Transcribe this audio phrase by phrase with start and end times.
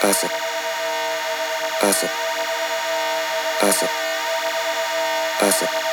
[0.00, 0.28] 朝
[1.80, 2.06] 朝
[3.60, 3.86] 朝
[5.40, 5.87] 朝